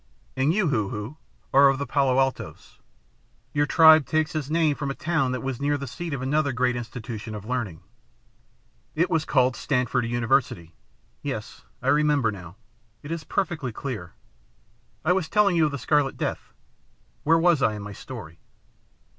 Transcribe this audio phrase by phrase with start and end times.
[0.35, 1.17] And you, Hoo Hoo,
[1.53, 2.79] are of the Palo Altos.
[3.53, 6.51] Your tribe takes its name from a town that was near the seat of another
[6.53, 7.81] great institution of learning.
[8.95, 10.73] It was called Stanford University.
[11.21, 12.55] Yes, I remember now.
[13.03, 14.13] It is perfectly clear.
[15.05, 16.51] I was telling you of the Scarlet Death.
[17.23, 18.39] Where was I in my story?"